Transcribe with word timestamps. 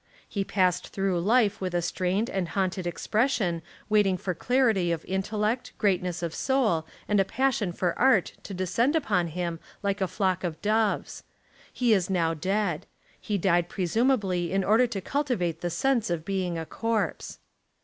He 0.27 0.43
passed 0.43 0.87
through 0.87 1.19
life 1.21 1.61
with 1.61 1.75
a 1.75 1.81
strained 1.83 2.27
and 2.27 2.49
haunted 2.49 2.87
expression 2.87 3.61
waiting 3.87 4.17
for 4.17 4.33
clarity 4.33 4.91
of 4.91 5.05
intellect, 5.05 5.73
greatness 5.77 6.23
of 6.23 6.33
soul, 6.33 6.87
and 7.07 7.19
a 7.19 7.23
passion 7.23 7.71
for 7.71 7.93
art 7.99 8.33
to 8.41 8.55
descend 8.55 8.95
upon 8.95 9.27
him 9.27 9.59
like 9.83 10.01
a 10.01 10.07
flock 10.07 10.43
of 10.43 10.59
doves. 10.63 11.23
He 11.71 11.93
Is 11.93 12.09
now 12.09 12.33
dead. 12.33 12.87
He 13.19 13.37
died 13.37 13.69
presumably 13.69 14.51
in 14.51 14.63
order 14.63 14.87
to 14.87 15.01
cultivate 15.01 15.61
the 15.61 15.69
sense 15.69 16.09
of 16.09 16.25
being 16.25 16.57
a 16.57 16.65
corpse. 16.65 17.37